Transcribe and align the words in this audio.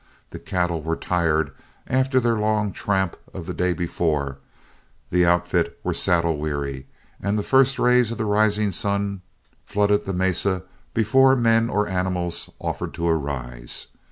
The 0.31 0.39
cattle 0.39 0.81
were 0.81 0.95
tired 0.95 1.51
after 1.85 2.19
their 2.19 2.35
long 2.39 2.71
tramp 2.71 3.15
of 3.35 3.45
the 3.45 3.53
day 3.53 3.71
before, 3.71 4.39
the 5.11 5.27
outfit 5.27 5.79
were 5.83 5.93
saddle 5.93 6.37
weary, 6.39 6.87
and 7.21 7.37
the 7.37 7.43
first 7.43 7.77
rays 7.77 8.09
of 8.09 8.17
the 8.17 8.25
rising 8.25 8.71
sun 8.71 9.21
flooded 9.63 10.05
the 10.05 10.13
mesa 10.13 10.63
before 10.95 11.35
men 11.35 11.69
or 11.69 11.87
animals 11.87 12.49
offered 12.59 12.95
to 12.95 13.07
arise. 13.07 13.89